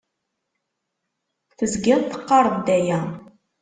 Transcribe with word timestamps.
Teẓgiḍ 1.57 1.99
teqqareḍ-d 2.05 2.67
aya. 2.77 2.99